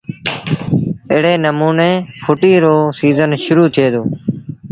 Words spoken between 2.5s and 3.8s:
رو سيٚزن شرو